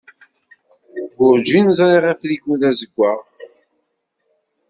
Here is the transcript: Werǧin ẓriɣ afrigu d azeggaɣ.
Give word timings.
Werǧin 1.19 1.67
ẓriɣ 1.77 2.03
afrigu 2.11 2.53
d 2.61 2.63
azeggaɣ. 2.69 3.19